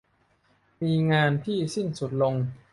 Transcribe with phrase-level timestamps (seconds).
[0.83, 2.33] มีงานที่สิ้นสุดลง